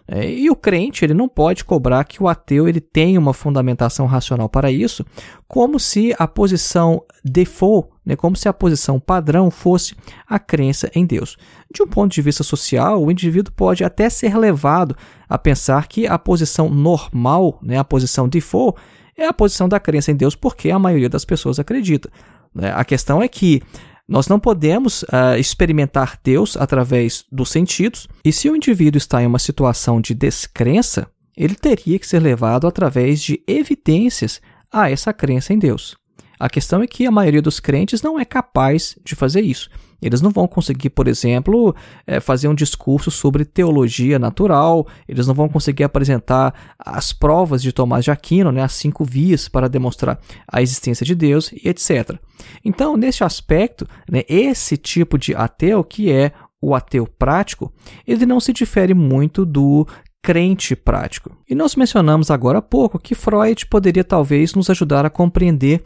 É, 0.08 0.30
e 0.30 0.52
o 0.52 0.56
crente 0.56 1.04
ele 1.04 1.16
não 1.16 1.28
pode 1.28 1.66
cobrar 1.66 2.04
que 2.04 2.22
o 2.22 2.28
ateu 2.28 2.68
ele 2.68 2.80
tenha 2.80 3.20
uma 3.20 3.34
fundamentação 3.34 4.06
racional 4.06 4.48
para 4.48 4.72
isso, 4.72 5.04
como 5.48 5.80
se 5.80 6.16
a 6.20 6.28
posição 6.28 7.02
default, 7.24 7.90
né, 8.06 8.16
como 8.16 8.36
se 8.36 8.48
a 8.48 8.54
posição 8.54 9.00
padrão 9.00 9.50
fosse 9.50 9.96
a 10.28 10.38
crença 10.38 10.92
em 10.94 11.06
Deus. 11.06 11.38
De 11.74 11.82
um 11.82 11.88
ponto 11.88 12.14
de 12.14 12.22
vista 12.22 12.44
social, 12.44 13.04
o 13.04 13.10
indivíduo 13.10 13.52
pode 13.56 13.84
até 13.84 14.08
ser 14.08 14.38
levado 14.38 14.96
a 15.28 15.40
pensar 15.40 15.88
que 15.88 16.06
a 16.06 16.20
posição 16.20 16.70
normal, 16.70 17.58
né, 17.64 17.80
a 17.80 17.84
posição 17.84 18.30
default, 18.30 18.80
é 19.18 19.26
a 19.26 19.34
posição 19.34 19.68
da 19.68 19.80
crença 19.80 20.12
em 20.12 20.16
Deus, 20.16 20.36
porque 20.36 20.70
a 20.70 20.78
maioria 20.78 21.10
das 21.10 21.26
pessoas 21.26 21.58
acredita. 21.58 22.12
Né. 22.54 22.72
A 22.76 22.86
questão 22.86 23.24
é 23.24 23.28
que 23.28 23.62
nós 24.08 24.28
não 24.28 24.40
podemos 24.40 25.04
uh, 25.04 25.38
experimentar 25.40 26.20
Deus 26.24 26.56
através 26.56 27.26
dos 27.32 27.50
sentidos, 27.50 28.08
e 28.24 28.32
se 28.32 28.50
o 28.50 28.56
indivíduo 28.56 28.98
está 28.98 29.22
em 29.22 29.26
uma 29.26 29.40
situação 29.40 30.00
de 30.00 30.14
descrença, 30.14 31.08
ele 31.36 31.56
teria 31.56 32.00
que 32.00 32.08
ser 32.08 32.20
levado 32.20 32.68
através 32.68 33.22
de 33.22 33.42
evidências 33.48 34.40
a 34.72 34.90
essa 34.90 35.14
crença 35.14 35.54
em 35.54 35.60
Deus. 35.60 35.98
A 36.40 36.50
questão 36.50 36.82
é 36.82 36.88
que 36.88 37.06
a 37.06 37.12
maioria 37.12 37.42
dos 37.42 37.60
crentes 37.60 38.02
não 38.02 38.20
é 38.20 38.26
capaz 38.26 38.98
de 39.04 39.16
fazer 39.16 39.42
isso. 39.42 39.70
Eles 40.02 40.22
não 40.22 40.30
vão 40.30 40.48
conseguir, 40.48 40.90
por 40.90 41.08
exemplo, 41.08 41.76
é, 42.06 42.20
fazer 42.20 42.48
um 42.48 42.54
discurso 42.54 43.10
sobre 43.10 43.46
teologia 43.46 44.20
natural, 44.20 44.86
eles 45.08 45.26
não 45.26 45.34
vão 45.34 45.50
conseguir 45.50 45.84
apresentar 45.84 46.54
as 46.78 47.14
provas 47.14 47.62
de 47.62 47.72
Tomás 47.72 48.04
de 48.04 48.12
Aquino, 48.12 48.52
né, 48.52 48.62
as 48.62 48.74
cinco 48.74 49.04
vias 49.04 49.48
para 49.48 49.70
demonstrar 49.70 50.20
a 50.48 50.62
existência 50.62 51.06
de 51.06 51.16
Deus 51.16 51.52
e 51.52 51.70
etc. 51.70 52.20
Então, 52.64 52.98
nesse 52.98 53.24
aspecto, 53.24 53.88
né, 54.10 54.24
esse 54.28 54.78
tipo 54.78 55.18
de 55.18 55.34
ateu, 55.34 55.84
que 55.84 56.12
é 56.12 56.32
o 56.62 56.76
ateu 56.76 57.08
prático, 57.08 57.72
ele 58.06 58.26
não 58.26 58.40
se 58.40 58.52
difere 58.52 58.94
muito 58.94 59.46
do 59.46 59.88
crente 60.22 60.76
prático. 60.76 61.38
E 61.48 61.54
nós 61.54 61.76
mencionamos 61.76 62.32
agora 62.32 62.58
há 62.58 62.62
pouco 62.62 62.98
que 62.98 63.14
Freud 63.14 63.68
poderia 63.68 64.04
talvez 64.04 64.56
nos 64.56 64.72
ajudar 64.72 65.06
a 65.06 65.10
compreender 65.10 65.84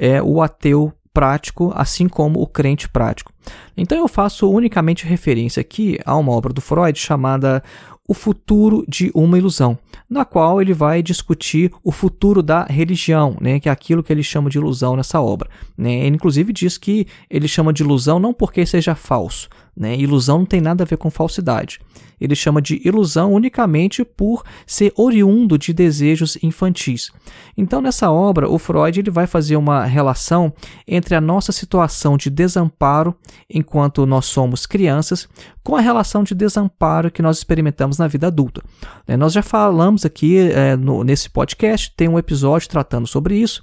é, 0.00 0.22
o 0.22 0.40
ateu 0.40 0.90
prático, 1.12 1.70
assim 1.74 2.08
como 2.08 2.40
o 2.40 2.46
crente 2.46 2.88
prático. 2.88 3.32
Então 3.76 3.98
eu 3.98 4.08
faço 4.08 4.50
unicamente 4.50 5.04
referência 5.04 5.60
aqui 5.60 5.98
a 6.06 6.16
uma 6.16 6.32
obra 6.32 6.52
do 6.52 6.60
Freud 6.60 6.98
chamada 6.98 7.62
O 8.08 8.14
Futuro 8.14 8.84
de 8.88 9.10
uma 9.14 9.36
Ilusão, 9.36 9.76
na 10.08 10.24
qual 10.24 10.62
ele 10.62 10.72
vai 10.72 11.02
discutir 11.02 11.70
o 11.84 11.92
futuro 11.92 12.42
da 12.42 12.64
religião, 12.64 13.36
né, 13.40 13.60
que 13.60 13.68
é 13.68 13.72
aquilo 13.72 14.02
que 14.02 14.12
ele 14.12 14.22
chama 14.22 14.48
de 14.48 14.58
ilusão 14.58 14.96
nessa 14.96 15.20
obra. 15.20 15.50
Né? 15.76 16.06
Ele 16.06 16.16
inclusive 16.16 16.52
diz 16.52 16.78
que 16.78 17.06
ele 17.28 17.46
chama 17.46 17.72
de 17.72 17.82
ilusão 17.82 18.18
não 18.18 18.32
porque 18.32 18.64
seja 18.64 18.94
falso, 18.94 19.48
né? 19.80 19.96
ilusão 19.96 20.40
não 20.40 20.46
tem 20.46 20.60
nada 20.60 20.84
a 20.84 20.86
ver 20.86 20.98
com 20.98 21.10
falsidade 21.10 21.80
ele 22.20 22.34
chama 22.34 22.60
de 22.60 22.80
ilusão 22.84 23.32
unicamente 23.32 24.04
por 24.04 24.44
ser 24.66 24.92
oriundo 24.96 25.56
de 25.56 25.72
desejos 25.72 26.36
infantis. 26.42 27.10
Então, 27.56 27.80
nessa 27.80 28.10
obra, 28.10 28.48
o 28.48 28.58
Freud 28.58 29.00
ele 29.00 29.10
vai 29.10 29.26
fazer 29.26 29.56
uma 29.56 29.84
relação 29.84 30.52
entre 30.86 31.14
a 31.14 31.20
nossa 31.20 31.50
situação 31.50 32.16
de 32.16 32.28
desamparo 32.28 33.14
enquanto 33.48 34.04
nós 34.04 34.26
somos 34.26 34.66
crianças 34.66 35.26
com 35.64 35.76
a 35.76 35.80
relação 35.80 36.22
de 36.22 36.34
desamparo 36.34 37.10
que 37.10 37.22
nós 37.22 37.38
experimentamos 37.38 37.96
na 37.98 38.06
vida 38.06 38.26
adulta. 38.26 38.62
É, 39.06 39.16
nós 39.16 39.32
já 39.32 39.42
falamos 39.42 40.04
aqui 40.04 40.38
é, 40.38 40.76
no, 40.76 41.02
nesse 41.02 41.30
podcast, 41.30 41.92
tem 41.96 42.08
um 42.08 42.18
episódio 42.18 42.68
tratando 42.68 43.06
sobre 43.06 43.36
isso. 43.36 43.62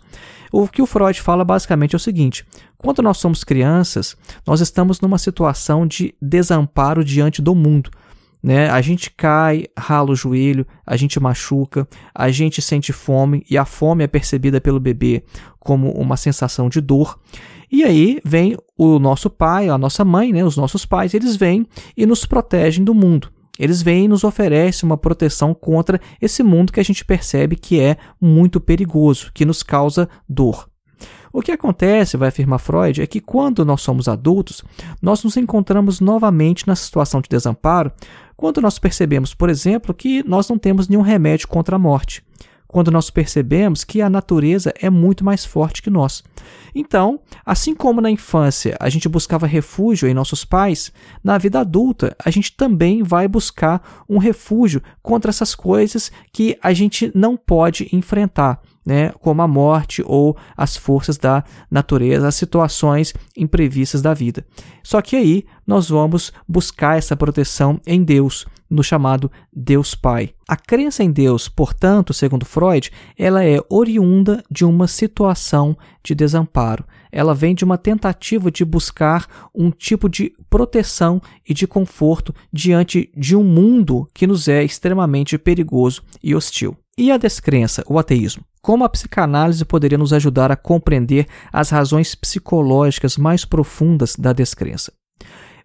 O 0.51 0.67
que 0.67 0.81
o 0.81 0.85
Freud 0.85 1.21
fala 1.21 1.43
basicamente 1.43 1.95
é 1.95 1.97
o 1.97 1.99
seguinte: 1.99 2.45
quando 2.77 3.01
nós 3.01 3.17
somos 3.17 3.43
crianças, 3.43 4.15
nós 4.45 4.61
estamos 4.61 5.01
numa 5.01 5.17
situação 5.17 5.85
de 5.85 6.15
desamparo 6.21 7.03
diante 7.03 7.41
do 7.41 7.53
mundo 7.53 7.91
né? 8.41 8.69
A 8.69 8.81
gente 8.81 9.11
cai, 9.11 9.65
rala 9.77 10.11
o 10.11 10.15
joelho, 10.15 10.65
a 10.85 10.95
gente 10.95 11.19
machuca, 11.19 11.87
a 12.13 12.29
gente 12.29 12.61
sente 12.61 12.93
fome 12.93 13.45
e 13.49 13.57
a 13.57 13.65
fome 13.65 14.03
é 14.03 14.07
percebida 14.07 14.61
pelo 14.61 14.79
bebê 14.79 15.23
como 15.59 15.91
uma 15.91 16.15
sensação 16.15 16.69
de 16.69 16.79
dor. 16.79 17.19
E 17.69 17.83
aí 17.83 18.21
vem 18.23 18.57
o 18.77 18.99
nosso 18.99 19.29
pai, 19.29 19.67
a 19.67 19.77
nossa 19.77 20.05
mãe, 20.05 20.31
né, 20.31 20.45
os 20.45 20.55
nossos 20.55 20.85
pais, 20.85 21.13
eles 21.13 21.35
vêm 21.35 21.67
e 21.95 22.05
nos 22.05 22.25
protegem 22.25 22.85
do 22.85 22.93
mundo. 22.93 23.29
Eles 23.59 23.81
vêm 23.81 24.05
e 24.05 24.07
nos 24.07 24.23
oferecem 24.23 24.87
uma 24.87 24.97
proteção 24.97 25.53
contra 25.53 25.99
esse 26.21 26.43
mundo 26.43 26.71
que 26.71 26.79
a 26.79 26.83
gente 26.83 27.03
percebe 27.03 27.55
que 27.55 27.79
é 27.79 27.97
muito 28.19 28.59
perigoso, 28.59 29.31
que 29.33 29.45
nos 29.45 29.63
causa 29.63 30.09
dor. 30.27 30.69
O 31.31 31.41
que 31.41 31.51
acontece, 31.51 32.17
vai 32.17 32.29
afirmar 32.29 32.59
Freud, 32.59 33.01
é 33.01 33.07
que 33.07 33.19
quando 33.19 33.63
nós 33.63 33.81
somos 33.81 34.07
adultos, 34.07 34.63
nós 35.01 35.23
nos 35.23 35.37
encontramos 35.37 35.99
novamente 35.99 36.65
na 36.67 36.75
situação 36.75 37.21
de 37.21 37.29
desamparo 37.29 37.91
quando 38.35 38.61
nós 38.61 38.79
percebemos, 38.79 39.33
por 39.33 39.49
exemplo, 39.49 39.93
que 39.93 40.27
nós 40.27 40.49
não 40.49 40.57
temos 40.57 40.87
nenhum 40.87 41.01
remédio 41.01 41.47
contra 41.47 41.75
a 41.75 41.79
morte 41.79 42.23
quando 42.77 42.91
nós 42.91 43.09
percebemos 43.09 43.83
que 43.83 44.03
a 44.03 44.09
natureza 44.09 44.71
é 44.79 44.87
muito 44.87 45.25
mais 45.25 45.43
forte 45.43 45.81
que 45.81 45.89
nós. 45.89 46.23
Então, 46.75 47.19
assim 47.43 47.73
como 47.73 47.99
na 47.99 48.11
infância 48.11 48.77
a 48.79 48.87
gente 48.87 49.09
buscava 49.09 49.47
refúgio 49.47 50.07
em 50.07 50.13
nossos 50.13 50.45
pais, 50.45 50.93
na 51.23 51.39
vida 51.39 51.59
adulta 51.59 52.15
a 52.23 52.29
gente 52.29 52.55
também 52.55 53.01
vai 53.01 53.27
buscar 53.27 54.05
um 54.07 54.19
refúgio 54.19 54.79
contra 55.01 55.31
essas 55.31 55.55
coisas 55.55 56.11
que 56.31 56.55
a 56.61 56.71
gente 56.71 57.11
não 57.15 57.35
pode 57.35 57.89
enfrentar. 57.91 58.61
Né, 58.85 59.09
como 59.19 59.41
a 59.41 59.47
morte 59.49 60.01
ou 60.05 60.37
as 60.55 60.77
forças 60.77 61.17
da 61.17 61.43
natureza, 61.69 62.25
as 62.25 62.35
situações 62.35 63.13
imprevistas 63.35 64.01
da 64.01 64.13
vida. 64.13 64.45
Só 64.81 65.01
que 65.01 65.17
aí 65.17 65.43
nós 65.67 65.89
vamos 65.89 66.31
buscar 66.47 66.97
essa 66.97 67.15
proteção 67.15 67.79
em 67.85 68.01
Deus, 68.01 68.45
no 68.69 68.83
chamado 68.83 69.31
Deus 69.53 69.93
Pai. 69.95 70.33
A 70.47 70.55
crença 70.55 71.03
em 71.03 71.11
Deus, 71.11 71.49
portanto, 71.49 72.13
segundo 72.13 72.45
Freud, 72.45 72.91
ela 73.17 73.43
é 73.43 73.59
oriunda 73.69 74.43
de 74.49 74.65
uma 74.65 74.87
situação 74.87 75.77
de 76.03 76.15
desamparo. 76.15 76.85
Ela 77.11 77.33
vem 77.33 77.53
de 77.53 77.65
uma 77.65 77.77
tentativa 77.77 78.49
de 78.49 78.63
buscar 78.63 79.49
um 79.53 79.69
tipo 79.71 80.09
de 80.09 80.33
proteção 80.49 81.21
e 81.47 81.53
de 81.53 81.67
conforto 81.67 82.33
diante 82.51 83.11
de 83.15 83.35
um 83.35 83.43
mundo 83.43 84.07
que 84.13 84.27
nos 84.27 84.47
é 84.47 84.63
extremamente 84.63 85.37
perigoso 85.37 86.01
e 86.23 86.33
hostil. 86.33 86.77
E 86.97 87.11
a 87.11 87.17
descrença, 87.17 87.83
o 87.87 87.99
ateísmo? 87.99 88.43
Como 88.61 88.83
a 88.83 88.89
psicanálise 88.89 89.63
poderia 89.63 89.97
nos 89.97 90.11
ajudar 90.11 90.51
a 90.51 90.55
compreender 90.55 91.27
as 91.53 91.69
razões 91.69 92.15
psicológicas 92.15 93.17
mais 93.17 93.45
profundas 93.45 94.15
da 94.15 94.33
descrença? 94.33 94.91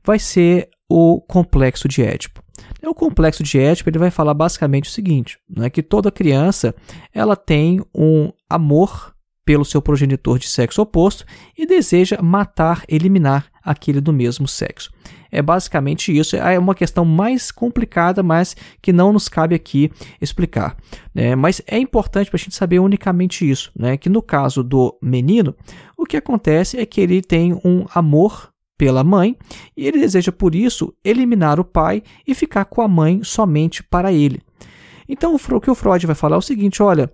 Vai 0.04 0.18
ser 0.18 0.68
o 0.88 1.20
complexo 1.20 1.88
de 1.88 2.02
Édipo. 2.02 2.42
É 2.82 2.88
o 2.88 2.94
complexo 2.94 3.42
de 3.42 3.58
Édipo 3.58 3.88
ele 3.88 3.98
vai 3.98 4.10
falar 4.10 4.34
basicamente 4.34 4.88
o 4.88 4.92
seguinte, 4.92 5.38
né, 5.48 5.70
que 5.70 5.82
toda 5.82 6.10
criança 6.10 6.74
ela 7.14 7.36
tem 7.36 7.80
um 7.94 8.30
amor 8.48 9.14
pelo 9.44 9.64
seu 9.64 9.82
progenitor 9.82 10.38
de 10.38 10.46
sexo 10.48 10.82
oposto 10.82 11.24
e 11.56 11.66
deseja 11.66 12.20
matar, 12.22 12.84
eliminar 12.88 13.46
aquele 13.62 14.00
do 14.00 14.12
mesmo 14.12 14.46
sexo. 14.46 14.90
É 15.30 15.40
basicamente 15.40 16.16
isso. 16.16 16.36
É 16.36 16.58
uma 16.58 16.74
questão 16.74 17.04
mais 17.04 17.50
complicada, 17.50 18.22
mas 18.22 18.54
que 18.80 18.92
não 18.92 19.12
nos 19.12 19.28
cabe 19.28 19.54
aqui 19.54 19.90
explicar. 20.20 20.76
Né? 21.14 21.34
Mas 21.34 21.62
é 21.66 21.78
importante 21.78 22.30
para 22.30 22.36
a 22.36 22.38
gente 22.38 22.54
saber 22.54 22.78
unicamente 22.78 23.48
isso, 23.48 23.72
né? 23.74 23.96
que 23.96 24.10
no 24.10 24.20
caso 24.20 24.62
do 24.62 24.96
menino, 25.02 25.54
o 25.96 26.04
que 26.04 26.16
acontece 26.16 26.78
é 26.78 26.84
que 26.84 27.00
ele 27.00 27.22
tem 27.22 27.54
um 27.64 27.86
amor 27.94 28.51
pela 28.76 29.04
mãe, 29.04 29.36
e 29.76 29.86
ele 29.86 30.00
deseja 30.00 30.32
por 30.32 30.54
isso 30.54 30.94
eliminar 31.04 31.60
o 31.60 31.64
pai 31.64 32.02
e 32.26 32.34
ficar 32.34 32.64
com 32.64 32.82
a 32.82 32.88
mãe 32.88 33.22
somente 33.22 33.82
para 33.82 34.12
ele. 34.12 34.40
Então 35.08 35.34
o 35.34 35.60
que 35.60 35.70
o 35.70 35.74
Freud 35.74 36.06
vai 36.06 36.16
falar 36.16 36.36
é 36.36 36.38
o 36.38 36.42
seguinte: 36.42 36.82
olha, 36.82 37.10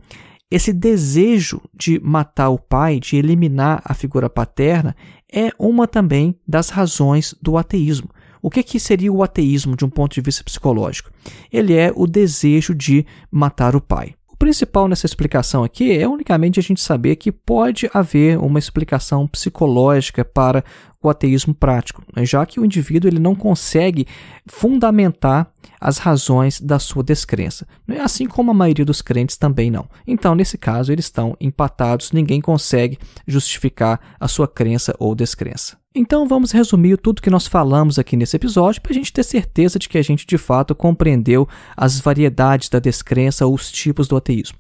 esse 0.50 0.72
desejo 0.72 1.60
de 1.74 2.00
matar 2.00 2.48
o 2.48 2.58
pai, 2.58 2.98
de 2.98 3.16
eliminar 3.16 3.82
a 3.84 3.92
figura 3.92 4.30
paterna, 4.30 4.96
é 5.32 5.50
uma 5.58 5.86
também 5.86 6.34
das 6.46 6.70
razões 6.70 7.34
do 7.42 7.58
ateísmo. 7.58 8.08
O 8.40 8.48
que, 8.48 8.62
que 8.62 8.78
seria 8.78 9.12
o 9.12 9.22
ateísmo 9.22 9.76
de 9.76 9.84
um 9.84 9.90
ponto 9.90 10.14
de 10.14 10.20
vista 10.20 10.44
psicológico? 10.44 11.10
Ele 11.52 11.74
é 11.74 11.92
o 11.94 12.06
desejo 12.06 12.74
de 12.74 13.04
matar 13.30 13.74
o 13.74 13.80
pai 13.80 14.14
principal 14.38 14.86
nessa 14.86 15.04
explicação 15.04 15.64
aqui 15.64 15.92
é 15.92 16.06
unicamente 16.06 16.60
a 16.60 16.62
gente 16.62 16.80
saber 16.80 17.16
que 17.16 17.32
pode 17.32 17.90
haver 17.92 18.38
uma 18.38 18.58
explicação 18.58 19.26
psicológica 19.26 20.24
para 20.24 20.64
o 21.02 21.08
ateísmo 21.08 21.54
prático, 21.54 22.02
né? 22.14 22.26
já 22.26 22.44
que 22.44 22.58
o 22.58 22.64
indivíduo 22.64 23.08
ele 23.08 23.20
não 23.20 23.34
consegue 23.34 24.06
fundamentar 24.46 25.52
as 25.80 25.98
razões 25.98 26.60
da 26.60 26.78
sua 26.78 27.04
descrença, 27.04 27.66
né? 27.86 28.00
assim 28.00 28.26
como 28.26 28.50
a 28.50 28.54
maioria 28.54 28.84
dos 28.84 29.00
crentes 29.00 29.36
também 29.36 29.70
não. 29.70 29.88
Então, 30.06 30.34
nesse 30.34 30.58
caso, 30.58 30.92
eles 30.92 31.04
estão 31.04 31.36
empatados, 31.40 32.10
ninguém 32.10 32.40
consegue 32.40 32.98
justificar 33.26 34.00
a 34.18 34.26
sua 34.26 34.48
crença 34.48 34.94
ou 34.98 35.14
descrença. 35.14 35.76
Então 35.94 36.28
vamos 36.28 36.52
resumir 36.52 36.96
tudo 36.98 37.22
que 37.22 37.30
nós 37.30 37.46
falamos 37.46 37.98
aqui 37.98 38.16
nesse 38.16 38.36
episódio 38.36 38.80
para 38.80 38.92
a 38.92 38.94
gente 38.94 39.12
ter 39.12 39.24
certeza 39.24 39.78
de 39.78 39.88
que 39.88 39.98
a 39.98 40.02
gente 40.02 40.26
de 40.26 40.38
fato 40.38 40.74
compreendeu 40.74 41.48
as 41.76 41.98
variedades 41.98 42.68
da 42.68 42.78
descrença 42.78 43.46
ou 43.46 43.54
os 43.54 43.72
tipos 43.72 44.06
do 44.06 44.16
ateísmo. 44.16 44.58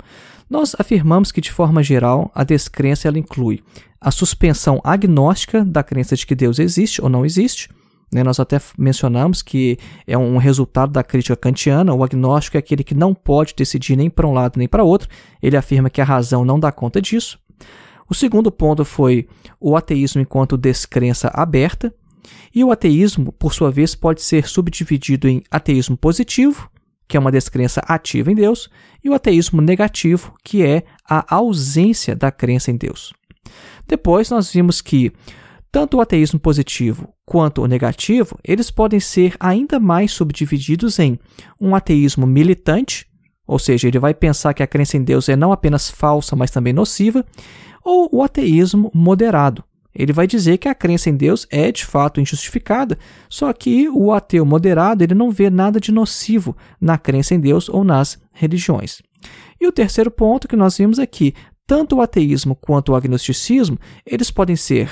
Nós 0.48 0.74
afirmamos 0.78 1.30
que, 1.30 1.40
de 1.40 1.52
forma 1.52 1.82
geral, 1.82 2.30
a 2.34 2.42
descrença 2.42 3.08
ela 3.08 3.18
inclui 3.18 3.62
a 4.00 4.10
suspensão 4.10 4.80
agnóstica 4.82 5.64
da 5.64 5.82
crença 5.82 6.16
de 6.16 6.26
que 6.26 6.34
Deus 6.34 6.58
existe 6.58 7.02
ou 7.02 7.08
não 7.08 7.26
existe. 7.26 7.68
Né? 8.12 8.22
Nós 8.22 8.40
até 8.40 8.58
mencionamos 8.78 9.42
que 9.42 9.78
é 10.06 10.16
um 10.16 10.38
resultado 10.38 10.92
da 10.92 11.02
crítica 11.02 11.36
kantiana. 11.36 11.92
O 11.92 12.02
agnóstico 12.02 12.56
é 12.56 12.60
aquele 12.60 12.82
que 12.82 12.94
não 12.94 13.14
pode 13.14 13.54
decidir 13.54 13.96
nem 13.96 14.08
para 14.08 14.26
um 14.26 14.32
lado 14.32 14.56
nem 14.56 14.68
para 14.68 14.84
outro. 14.84 15.08
Ele 15.42 15.56
afirma 15.56 15.90
que 15.90 16.00
a 16.00 16.04
razão 16.04 16.44
não 16.44 16.58
dá 16.58 16.72
conta 16.72 17.02
disso. 17.02 17.38
O 18.08 18.14
segundo 18.14 18.50
ponto 18.50 18.84
foi 18.84 19.28
o 19.60 19.76
ateísmo 19.76 20.22
enquanto 20.22 20.56
descrença 20.56 21.30
aberta. 21.34 21.92
E 22.54 22.64
o 22.64 22.70
ateísmo, 22.70 23.32
por 23.32 23.52
sua 23.52 23.70
vez, 23.70 23.94
pode 23.94 24.22
ser 24.22 24.48
subdividido 24.48 25.28
em 25.28 25.42
ateísmo 25.50 25.96
positivo, 25.96 26.70
que 27.08 27.16
é 27.16 27.20
uma 27.20 27.32
descrença 27.32 27.80
ativa 27.86 28.30
em 28.30 28.34
Deus, 28.34 28.68
e 29.02 29.08
o 29.08 29.14
ateísmo 29.14 29.62
negativo, 29.62 30.34
que 30.44 30.62
é 30.62 30.82
a 31.08 31.34
ausência 31.34 32.14
da 32.14 32.30
crença 32.30 32.70
em 32.70 32.76
Deus. 32.76 33.12
Depois 33.86 34.28
nós 34.28 34.52
vimos 34.52 34.82
que 34.82 35.10
tanto 35.72 35.96
o 35.96 36.00
ateísmo 36.00 36.38
positivo 36.38 37.12
quanto 37.24 37.62
o 37.62 37.66
negativo, 37.66 38.38
eles 38.44 38.70
podem 38.70 39.00
ser 39.00 39.34
ainda 39.40 39.78
mais 39.80 40.12
subdivididos 40.12 40.98
em 40.98 41.18
um 41.60 41.74
ateísmo 41.74 42.26
militante, 42.26 43.06
ou 43.46 43.58
seja, 43.58 43.88
ele 43.88 43.98
vai 43.98 44.12
pensar 44.12 44.52
que 44.52 44.62
a 44.62 44.66
crença 44.66 44.96
em 44.96 45.02
Deus 45.02 45.28
é 45.28 45.36
não 45.36 45.52
apenas 45.52 45.90
falsa, 45.90 46.36
mas 46.36 46.50
também 46.50 46.72
nociva, 46.72 47.24
ou 47.82 48.08
o 48.12 48.22
ateísmo 48.22 48.90
moderado. 48.94 49.64
Ele 49.98 50.12
vai 50.12 50.28
dizer 50.28 50.58
que 50.58 50.68
a 50.68 50.74
crença 50.74 51.10
em 51.10 51.16
Deus 51.16 51.46
é 51.50 51.72
de 51.72 51.84
fato 51.84 52.20
injustificada, 52.20 52.96
só 53.28 53.52
que 53.52 53.88
o 53.88 54.12
ateu 54.12 54.46
moderado 54.46 55.02
ele 55.02 55.14
não 55.14 55.30
vê 55.30 55.50
nada 55.50 55.80
de 55.80 55.90
nocivo 55.90 56.56
na 56.80 56.96
crença 56.96 57.34
em 57.34 57.40
Deus 57.40 57.68
ou 57.68 57.82
nas 57.82 58.16
religiões. 58.32 59.02
E 59.60 59.66
o 59.66 59.72
terceiro 59.72 60.10
ponto 60.10 60.46
que 60.46 60.54
nós 60.54 60.78
vimos 60.78 61.00
é 61.00 61.06
que 61.06 61.34
tanto 61.66 61.96
o 61.96 62.00
ateísmo 62.00 62.54
quanto 62.54 62.92
o 62.92 62.94
agnosticismo 62.94 63.76
eles 64.06 64.30
podem 64.30 64.54
ser 64.54 64.88